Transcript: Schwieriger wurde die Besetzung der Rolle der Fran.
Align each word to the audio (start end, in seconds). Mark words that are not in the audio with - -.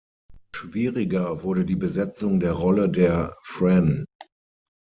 Schwieriger 0.55 1.43
wurde 1.43 1.63
die 1.63 1.75
Besetzung 1.75 2.39
der 2.39 2.53
Rolle 2.53 2.89
der 2.89 3.35
Fran. 3.43 4.05